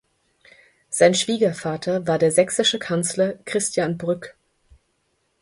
[0.89, 4.35] Sein Schwiegervater war der sächsische Kanzler Christian Brück.